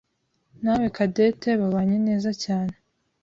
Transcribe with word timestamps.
nawe 0.63 0.85
Cadette 0.95 1.49
babanye 1.61 1.97
neza 2.07 2.29
cyane. 2.43 2.73